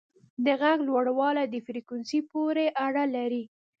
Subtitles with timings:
[0.45, 3.43] د غږ لوړوالی د فریکونسي پورې اړه لري.